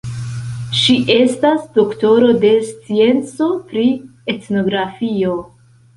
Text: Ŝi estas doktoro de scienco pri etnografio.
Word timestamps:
Ŝi 0.77 0.93
estas 1.15 1.67
doktoro 1.75 2.31
de 2.45 2.53
scienco 2.71 3.51
pri 3.69 3.85
etnografio. 4.37 5.37